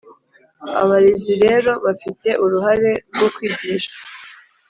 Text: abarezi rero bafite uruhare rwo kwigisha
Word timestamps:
abarezi 0.81 1.33
rero 1.43 1.71
bafite 1.85 2.29
uruhare 2.43 2.91
rwo 3.13 3.27
kwigisha 3.35 3.93